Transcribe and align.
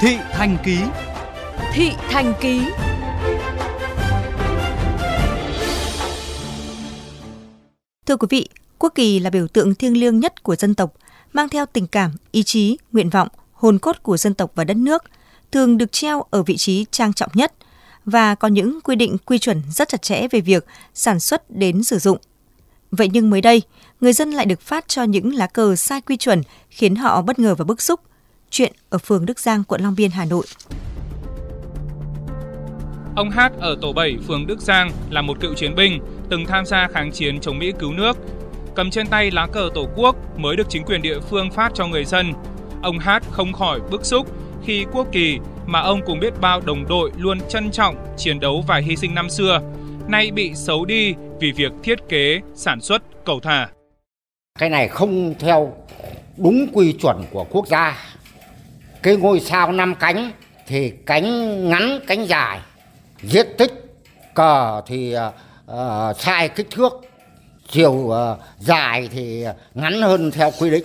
Thị 0.00 0.16
Thành 0.32 0.56
Ký 0.64 0.78
Thị 1.72 1.90
Thành 2.10 2.34
Ký 2.40 2.62
Thưa 8.06 8.16
quý 8.16 8.26
vị, 8.30 8.48
quốc 8.78 8.92
kỳ 8.94 9.18
là 9.18 9.30
biểu 9.30 9.48
tượng 9.48 9.74
thiêng 9.74 9.96
liêng 9.96 10.20
nhất 10.20 10.42
của 10.42 10.56
dân 10.56 10.74
tộc, 10.74 10.92
mang 11.32 11.48
theo 11.48 11.66
tình 11.66 11.86
cảm, 11.86 12.10
ý 12.30 12.42
chí, 12.42 12.78
nguyện 12.92 13.10
vọng, 13.10 13.28
hồn 13.52 13.78
cốt 13.78 14.02
của 14.02 14.16
dân 14.16 14.34
tộc 14.34 14.52
và 14.54 14.64
đất 14.64 14.76
nước, 14.76 15.04
thường 15.52 15.78
được 15.78 15.92
treo 15.92 16.24
ở 16.30 16.42
vị 16.42 16.56
trí 16.56 16.86
trang 16.90 17.12
trọng 17.12 17.30
nhất 17.34 17.52
và 18.04 18.34
có 18.34 18.48
những 18.48 18.80
quy 18.80 18.96
định 18.96 19.16
quy 19.18 19.38
chuẩn 19.38 19.62
rất 19.70 19.88
chặt 19.88 20.02
chẽ 20.02 20.28
về 20.30 20.40
việc 20.40 20.66
sản 20.94 21.20
xuất 21.20 21.50
đến 21.50 21.84
sử 21.84 21.98
dụng. 21.98 22.18
Vậy 22.90 23.08
nhưng 23.12 23.30
mới 23.30 23.40
đây, 23.40 23.62
người 24.00 24.12
dân 24.12 24.30
lại 24.30 24.46
được 24.46 24.60
phát 24.60 24.88
cho 24.88 25.02
những 25.02 25.34
lá 25.34 25.46
cờ 25.46 25.76
sai 25.76 26.00
quy 26.00 26.16
chuẩn 26.16 26.42
khiến 26.70 26.96
họ 26.96 27.22
bất 27.22 27.38
ngờ 27.38 27.54
và 27.54 27.64
bức 27.64 27.82
xúc. 27.82 28.00
Chuyện 28.50 28.72
ở 28.90 28.98
phường 28.98 29.26
Đức 29.26 29.38
Giang, 29.38 29.64
quận 29.64 29.80
Long 29.80 29.94
Biên, 29.96 30.10
Hà 30.10 30.24
Nội. 30.24 30.44
Ông 33.16 33.30
Hát 33.30 33.52
ở 33.60 33.76
tổ 33.82 33.92
7 33.92 34.16
phường 34.26 34.46
Đức 34.46 34.60
Giang 34.60 34.90
là 35.10 35.22
một 35.22 35.40
cựu 35.40 35.54
chiến 35.54 35.74
binh, 35.74 36.00
từng 36.30 36.44
tham 36.46 36.66
gia 36.66 36.88
kháng 36.88 37.12
chiến 37.12 37.40
chống 37.40 37.58
Mỹ 37.58 37.72
cứu 37.78 37.92
nước. 37.92 38.16
Cầm 38.74 38.90
trên 38.90 39.06
tay 39.06 39.30
lá 39.30 39.46
cờ 39.46 39.68
Tổ 39.74 39.88
quốc 39.96 40.38
mới 40.38 40.56
được 40.56 40.66
chính 40.68 40.84
quyền 40.84 41.02
địa 41.02 41.20
phương 41.20 41.50
phát 41.50 41.72
cho 41.74 41.86
người 41.86 42.04
dân. 42.04 42.32
Ông 42.82 42.98
Hát 42.98 43.22
không 43.30 43.52
khỏi 43.52 43.80
bức 43.90 44.04
xúc 44.04 44.26
khi 44.64 44.84
quốc 44.92 45.06
kỳ 45.12 45.38
mà 45.66 45.80
ông 45.80 46.00
cùng 46.06 46.20
biết 46.20 46.40
bao 46.40 46.60
đồng 46.60 46.88
đội 46.88 47.12
luôn 47.16 47.38
trân 47.48 47.70
trọng 47.70 48.14
chiến 48.16 48.40
đấu 48.40 48.64
và 48.66 48.76
hy 48.76 48.96
sinh 48.96 49.14
năm 49.14 49.30
xưa, 49.30 49.60
nay 50.08 50.30
bị 50.30 50.54
xấu 50.54 50.84
đi 50.84 51.14
vì 51.40 51.52
việc 51.52 51.72
thiết 51.82 51.98
kế, 52.08 52.40
sản 52.54 52.80
xuất 52.80 53.02
cầu 53.24 53.40
thả. 53.40 53.68
Cái 54.58 54.70
này 54.70 54.88
không 54.88 55.34
theo 55.38 55.76
đúng 56.36 56.66
quy 56.72 56.92
chuẩn 56.92 57.24
của 57.30 57.44
quốc 57.50 57.68
gia. 57.68 57.96
Cái 59.02 59.16
ngôi 59.16 59.40
sao 59.40 59.72
năm 59.72 59.94
cánh 59.94 60.32
thì 60.66 60.92
cánh 61.06 61.24
ngắn, 61.68 62.00
cánh 62.06 62.24
dài, 62.24 62.60
diện 63.22 63.46
tích 63.58 63.72
cờ 64.34 64.82
thì 64.86 65.16
uh, 65.16 66.16
sai 66.18 66.48
kích 66.48 66.70
thước, 66.70 66.92
chiều 67.68 67.92
uh, 67.92 68.14
dài 68.58 69.08
thì 69.12 69.44
ngắn 69.74 70.02
hơn 70.02 70.30
theo 70.30 70.50
quy 70.58 70.70
định. 70.70 70.84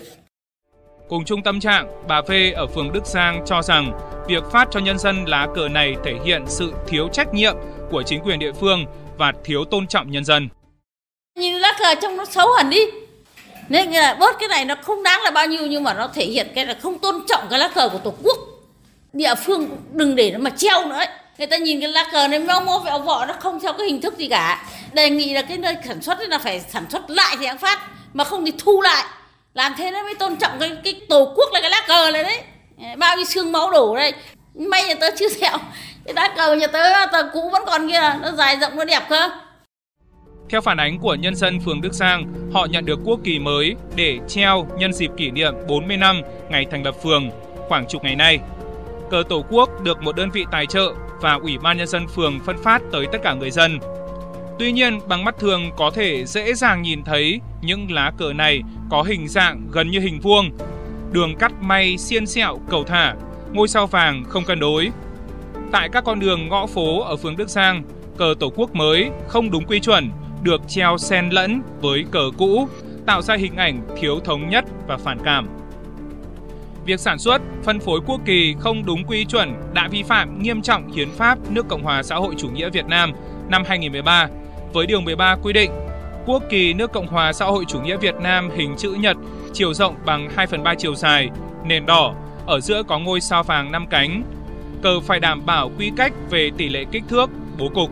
Cùng 1.10 1.26
chung 1.26 1.44
tâm 1.44 1.60
trạng, 1.60 1.88
bà 2.08 2.22
V 2.22 2.32
ở 2.56 2.68
phường 2.68 2.94
Đức 2.94 3.06
Giang 3.06 3.44
cho 3.46 3.62
rằng 3.62 3.92
việc 4.28 4.44
phát 4.52 4.68
cho 4.72 4.80
nhân 4.80 5.00
dân 5.00 5.26
lá 5.26 5.48
cờ 5.56 5.70
này 5.70 5.96
thể 6.04 6.14
hiện 6.26 6.44
sự 6.48 6.74
thiếu 6.88 7.10
trách 7.14 7.34
nhiệm 7.34 7.56
của 7.92 8.04
chính 8.04 8.22
quyền 8.22 8.40
địa 8.40 8.52
phương 8.52 8.86
và 9.18 9.34
thiếu 9.44 9.66
tôn 9.66 9.88
trọng 9.88 10.12
nhân 10.12 10.26
dân. 10.26 10.50
Nhìn 11.36 11.54
lá 11.54 11.72
cờ 11.80 12.02
trông 12.02 12.18
nó 12.18 12.26
xấu 12.26 12.48
hẳn 12.58 12.70
đi. 12.70 12.80
Nên 13.70 13.92
là 13.92 14.14
bớt 14.14 14.40
cái 14.40 14.50
này 14.50 14.66
nó 14.66 14.76
không 14.82 15.04
đáng 15.04 15.22
là 15.24 15.32
bao 15.32 15.48
nhiêu, 15.48 15.68
nhưng 15.68 15.84
mà 15.84 15.94
nó 15.94 16.08
thể 16.14 16.26
hiện 16.26 16.48
cái 16.56 16.66
là 16.66 16.76
không 16.82 17.00
tôn 17.00 17.24
trọng 17.28 17.48
cái 17.50 17.60
lá 17.60 17.68
cờ 17.68 17.90
của 17.90 17.98
Tổ 17.98 18.14
quốc. 18.24 18.38
Địa 19.14 19.36
phương 19.36 19.78
đừng 19.92 20.16
để 20.16 20.32
nó 20.32 20.40
mà 20.40 20.50
treo 20.50 20.86
nữa 20.86 20.96
ấy. 20.96 21.08
Người 21.38 21.48
ta 21.48 21.58
nhìn 21.58 21.82
cái 21.82 21.90
lá 21.90 22.10
cờ 22.12 22.28
này 22.28 22.40
nó 22.40 22.60
mô 22.60 22.80
vẹo 22.80 23.00
vọ, 23.00 23.26
nó 23.26 23.34
không 23.40 23.60
theo 23.60 23.74
cái 23.74 23.88
hình 23.88 24.02
thức 24.02 24.18
gì 24.18 24.28
cả. 24.28 24.66
Đề 24.94 25.10
nghị 25.10 25.34
là 25.34 25.42
cái 25.42 25.58
nơi 25.58 25.76
sản 25.88 26.02
xuất 26.02 26.20
là 26.20 26.38
phải 26.38 26.62
sản 26.70 26.86
xuất 26.90 27.10
lại 27.10 27.36
thì 27.40 27.46
hãng 27.46 27.58
phát, 27.58 27.80
mà 28.14 28.24
không 28.24 28.46
thì 28.46 28.54
thu 28.58 28.82
lại 28.82 29.06
làm 29.54 29.74
thế 29.78 29.92
nó 29.92 30.04
mới 30.04 30.16
tôn 30.16 30.36
trọng 30.36 30.52
cái 30.60 30.72
cái 30.84 31.02
tổ 31.10 31.34
quốc 31.36 31.50
là 31.54 31.62
cái 31.62 31.70
lá 31.70 31.82
cờ 31.88 32.12
này 32.12 32.24
đấy 32.24 32.42
bao 32.98 33.16
nhiêu 33.16 33.26
xương 33.26 33.52
máu 33.52 33.72
đổ 33.72 33.96
đây 33.96 34.14
may 34.56 34.84
nhà 34.84 34.94
tớ 35.00 35.10
chưa 35.18 35.30
sẹo 35.42 35.58
cái 36.06 36.14
lá 36.14 36.34
cờ 36.38 36.56
nhà 36.56 36.68
tớ 36.68 37.06
tờ 37.12 37.30
cũ 37.34 37.50
vẫn 37.50 37.64
còn 37.66 37.90
kia, 37.90 38.16
nó 38.22 38.32
dài 38.32 38.58
rộng, 38.62 38.76
nó 38.76 38.84
đẹp 38.84 39.04
cơ 39.10 39.30
theo 40.54 40.62
phản 40.62 40.78
ánh 40.78 41.00
của 41.00 41.16
nhân 41.16 41.36
dân 41.36 41.60
phường 41.60 41.82
Đức 41.82 41.94
Giang, 41.94 42.34
họ 42.54 42.66
nhận 42.66 42.86
được 42.86 43.00
quốc 43.04 43.20
kỳ 43.24 43.40
mới 43.40 43.76
để 43.96 44.20
treo 44.28 44.68
nhân 44.78 44.94
dịp 44.94 45.12
kỷ 45.18 45.32
niệm 45.32 45.54
40 45.68 45.98
năm 45.98 46.22
ngày 46.50 46.66
thành 46.72 46.84
lập 46.84 46.96
phường, 47.04 47.30
khoảng 47.56 47.88
chục 47.88 48.04
ngày 48.04 48.16
nay. 48.16 48.40
Cờ 49.10 49.24
Tổ 49.30 49.46
quốc 49.50 49.84
được 49.84 50.02
một 50.02 50.16
đơn 50.16 50.30
vị 50.32 50.46
tài 50.52 50.66
trợ 50.66 50.94
và 51.22 51.34
Ủy 51.34 51.58
ban 51.58 51.78
Nhân 51.78 51.88
dân 51.88 52.08
phường 52.08 52.40
phân 52.46 52.58
phát 52.64 52.82
tới 52.92 53.06
tất 53.12 53.18
cả 53.24 53.34
người 53.34 53.52
dân. 53.52 53.80
Tuy 54.60 54.72
nhiên, 54.72 55.00
bằng 55.08 55.26
mắt 55.26 55.36
thường 55.40 55.72
có 55.78 55.92
thể 55.92 56.26
dễ 56.26 56.54
dàng 56.54 56.82
nhìn 56.82 57.04
thấy 57.04 57.40
những 57.62 57.92
lá 57.92 58.12
cờ 58.18 58.34
này 58.34 58.62
có 58.90 59.04
hình 59.04 59.28
dạng 59.28 59.68
gần 59.72 59.92
như 59.92 60.00
hình 60.00 60.20
vuông, 60.20 60.50
đường 61.12 61.36
cắt 61.36 61.52
may 61.62 61.98
xiên 61.98 62.26
xẹo 62.26 62.60
cầu 62.70 62.84
thả, 62.84 63.16
ngôi 63.54 63.68
sao 63.68 63.88
vàng 63.88 64.24
không 64.30 64.46
cân 64.46 64.60
đối. 64.60 64.90
Tại 65.72 65.90
các 65.92 66.04
con 66.04 66.20
đường 66.20 66.48
ngõ 66.50 66.68
phố 66.68 67.02
ở 67.02 67.16
phường 67.16 67.38
Đức 67.38 67.50
Giang, 67.50 67.84
cờ 68.18 68.34
Tổ 68.40 68.52
quốc 68.56 68.76
mới 68.76 69.10
không 69.28 69.52
đúng 69.52 69.66
quy 69.66 69.80
chuẩn 69.80 70.10
được 70.44 70.62
treo 70.68 70.98
xen 70.98 71.30
lẫn 71.30 71.62
với 71.82 72.06
cờ 72.12 72.32
cũ, 72.38 72.68
tạo 73.06 73.22
ra 73.22 73.36
hình 73.36 73.56
ảnh 73.56 73.82
thiếu 73.98 74.20
thống 74.20 74.50
nhất 74.50 74.66
và 74.88 74.98
phản 74.98 75.18
cảm. 75.26 75.48
Việc 76.86 77.00
sản 77.00 77.20
xuất, 77.20 77.42
phân 77.64 77.80
phối 77.80 78.00
quốc 78.06 78.22
kỳ 78.26 78.56
không 78.60 78.86
đúng 78.86 79.04
quy 79.04 79.26
chuẩn 79.26 79.54
đã 79.74 79.88
vi 79.88 80.04
phạm 80.04 80.44
nghiêm 80.44 80.62
trọng 80.62 80.92
hiến 80.92 81.12
pháp 81.12 81.38
nước 81.50 81.68
Cộng 81.70 81.84
hòa 81.84 82.04
xã 82.04 82.16
hội 82.16 82.36
chủ 82.38 82.50
nghĩa 82.50 82.70
Việt 82.70 82.86
Nam 82.86 83.12
năm 83.50 83.64
2013 83.68 84.28
với 84.74 84.86
điều 84.86 85.02
13 85.02 85.36
quy 85.44 85.54
định 85.54 85.72
quốc 86.26 86.44
kỳ 86.50 86.74
nước 86.74 86.92
Cộng 86.92 87.08
hòa 87.08 87.34
xã 87.34 87.46
hội 87.46 87.66
chủ 87.68 87.82
nghĩa 87.82 87.98
Việt 87.98 88.16
Nam 88.16 88.50
hình 88.56 88.76
chữ 88.78 88.92
nhật, 89.00 89.18
chiều 89.54 89.74
rộng 89.74 89.96
bằng 90.06 90.30
2 90.36 90.48
phần 90.48 90.64
3 90.64 90.76
chiều 90.76 90.96
dài, 90.96 91.30
nền 91.66 91.86
đỏ, 91.86 92.16
ở 92.46 92.60
giữa 92.60 92.84
có 92.84 93.00
ngôi 93.00 93.22
sao 93.22 93.44
vàng 93.44 93.72
5 93.72 93.88
cánh. 93.90 94.24
Cờ 94.82 95.00
phải 95.00 95.20
đảm 95.20 95.46
bảo 95.46 95.72
quy 95.78 95.92
cách 95.98 96.14
về 96.30 96.52
tỷ 96.58 96.70
lệ 96.70 96.86
kích 96.92 97.04
thước, 97.10 97.30
bố 97.60 97.70
cục. 97.70 97.90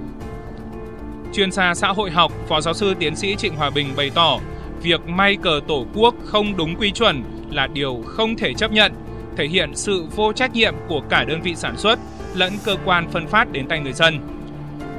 Chuyên 1.33 1.51
gia 1.51 1.73
xã 1.73 1.87
hội 1.87 2.11
học, 2.11 2.31
Phó 2.47 2.61
giáo 2.61 2.73
sư 2.73 2.93
tiến 2.99 3.15
sĩ 3.15 3.35
Trịnh 3.35 3.55
Hòa 3.55 3.69
Bình 3.75 3.87
bày 3.97 4.11
tỏ, 4.15 4.39
việc 4.81 5.07
may 5.07 5.37
cờ 5.41 5.59
tổ 5.67 5.85
quốc 5.95 6.15
không 6.23 6.57
đúng 6.57 6.75
quy 6.75 6.91
chuẩn 6.91 7.23
là 7.51 7.67
điều 7.67 8.01
không 8.05 8.35
thể 8.35 8.53
chấp 8.53 8.71
nhận, 8.71 8.91
thể 9.37 9.45
hiện 9.45 9.75
sự 9.75 10.05
vô 10.15 10.33
trách 10.33 10.53
nhiệm 10.53 10.73
của 10.87 11.01
cả 11.09 11.23
đơn 11.23 11.41
vị 11.41 11.55
sản 11.55 11.77
xuất 11.77 11.99
lẫn 12.35 12.53
cơ 12.65 12.75
quan 12.85 13.07
phân 13.09 13.27
phát 13.27 13.51
đến 13.51 13.67
tay 13.67 13.79
người 13.79 13.93
dân. 13.93 14.19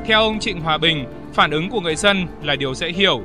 Theo 0.04 0.20
ông 0.20 0.38
Trịnh 0.38 0.60
Hòa 0.60 0.78
Bình, 0.78 1.04
phản 1.32 1.50
ứng 1.50 1.70
của 1.70 1.80
người 1.80 1.96
dân 1.96 2.26
là 2.42 2.56
điều 2.56 2.74
dễ 2.74 2.88
hiểu, 2.88 3.22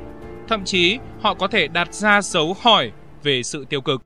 thậm 0.48 0.64
chí 0.64 0.98
họ 1.20 1.34
có 1.34 1.48
thể 1.48 1.68
đặt 1.68 1.94
ra 1.94 2.22
dấu 2.22 2.56
hỏi 2.62 2.92
về 3.22 3.42
sự 3.42 3.64
tiêu 3.68 3.80
cực. 3.80 4.02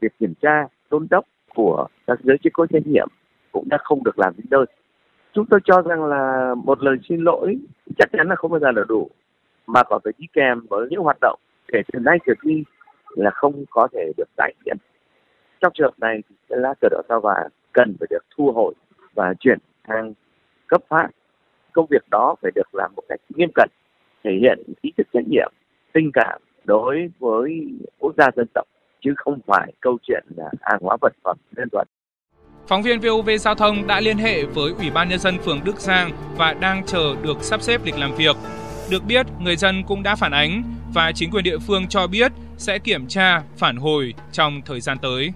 Việc 0.00 0.12
kiểm 0.20 0.34
tra, 0.42 0.66
đôn 0.90 1.06
đốc 1.10 1.24
của 1.54 1.86
các 2.06 2.18
giới 2.24 2.36
chức 2.44 2.52
có 2.52 2.66
trách 2.72 2.86
nhiệm 2.86 3.08
cũng 3.52 3.68
đã 3.68 3.78
không 3.84 4.04
được 4.04 4.18
làm 4.18 4.34
đến 4.36 4.46
nơi. 4.50 4.66
Chúng 5.36 5.46
tôi 5.46 5.60
cho 5.64 5.82
rằng 5.82 6.04
là 6.04 6.54
một 6.64 6.82
lời 6.82 6.96
xin 7.08 7.20
lỗi 7.20 7.58
chắc 7.98 8.08
chắn 8.12 8.28
là 8.28 8.34
không 8.36 8.50
bao 8.50 8.60
giờ 8.60 8.70
là 8.70 8.82
đủ, 8.88 9.10
mà 9.66 9.82
còn 9.82 10.00
phải 10.04 10.12
đi 10.18 10.26
kèm 10.32 10.60
với 10.68 10.88
những 10.90 11.00
hoạt 11.00 11.16
động 11.20 11.38
kể 11.72 11.82
từ 11.92 11.98
nay 11.98 12.18
trở 12.26 12.32
đi 12.42 12.64
là 13.08 13.30
không 13.30 13.64
có 13.70 13.88
thể 13.92 14.12
được 14.16 14.28
tái 14.36 14.54
diễn. 14.64 14.76
Trong 15.60 15.72
trường 15.74 15.86
hợp 15.86 15.98
này, 15.98 16.22
cái 16.48 16.58
lá 16.58 16.74
cờ 16.80 16.88
đỏ 16.90 17.02
sao 17.08 17.20
vàng 17.20 17.48
cần 17.72 17.96
phải 18.00 18.06
được 18.10 18.24
thu 18.36 18.52
hồi 18.52 18.74
và 19.14 19.34
chuyển 19.40 19.58
sang 19.88 20.14
cấp 20.66 20.82
phát. 20.88 21.08
Công 21.72 21.86
việc 21.90 22.02
đó 22.10 22.34
phải 22.42 22.50
được 22.54 22.74
làm 22.74 22.92
một 22.96 23.02
cách 23.08 23.20
nghiêm 23.28 23.50
cẩn 23.54 23.68
thể 24.24 24.30
hiện 24.40 24.62
ý 24.80 24.92
thức 24.96 25.06
trách 25.12 25.28
nhiệm 25.28 25.52
tình 25.92 26.10
cảm 26.12 26.40
đối 26.64 27.10
với 27.18 27.68
quốc 27.98 28.14
gia 28.18 28.30
dân 28.36 28.46
tộc 28.54 28.66
chứ 29.00 29.14
không 29.16 29.38
phải 29.46 29.72
câu 29.80 29.98
chuyện 30.02 30.24
là 30.36 30.50
hàng 30.60 30.80
hóa 30.82 30.96
vật 31.00 31.12
phẩm 31.24 31.36
đơn 31.56 31.68
thuần. 31.72 31.86
Phóng 32.68 32.82
viên 32.82 33.00
VOV 33.00 33.30
Giao 33.40 33.54
thông 33.54 33.86
đã 33.86 34.00
liên 34.00 34.18
hệ 34.18 34.44
với 34.44 34.72
Ủy 34.78 34.90
ban 34.90 35.08
Nhân 35.08 35.18
dân 35.18 35.38
phường 35.38 35.64
Đức 35.64 35.80
Giang 35.80 36.10
và 36.36 36.52
đang 36.52 36.86
chờ 36.86 37.14
được 37.22 37.42
sắp 37.42 37.62
xếp 37.62 37.84
lịch 37.84 37.98
làm 37.98 38.14
việc. 38.14 38.36
Được 38.90 39.04
biết, 39.04 39.26
người 39.40 39.56
dân 39.56 39.82
cũng 39.84 40.02
đã 40.02 40.16
phản 40.16 40.32
ánh 40.32 40.62
và 40.94 41.12
chính 41.14 41.30
quyền 41.30 41.44
địa 41.44 41.58
phương 41.58 41.88
cho 41.88 42.06
biết 42.06 42.32
sẽ 42.56 42.78
kiểm 42.78 43.06
tra, 43.06 43.42
phản 43.56 43.76
hồi 43.76 44.14
trong 44.32 44.62
thời 44.66 44.80
gian 44.80 44.98
tới. 44.98 45.32